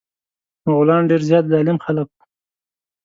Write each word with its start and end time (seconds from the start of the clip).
مغولان 0.65 1.01
ډير 1.09 1.21
زيات 1.29 1.45
ظالم 1.53 1.77
خلک 1.85 2.07
وه. 2.13 2.23